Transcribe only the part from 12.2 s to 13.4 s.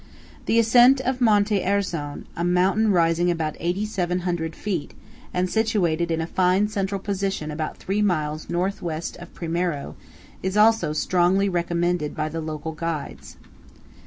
the local guides.